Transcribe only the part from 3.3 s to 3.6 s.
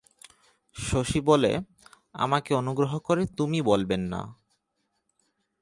তুমি